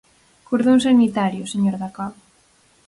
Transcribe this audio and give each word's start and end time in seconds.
Cordón 0.47 0.79
sanitario, 0.87 1.43
señor 1.53 1.75
Dacova. 1.81 2.15